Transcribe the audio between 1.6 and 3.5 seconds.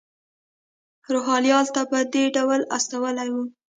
ته په دې ډول استولی و.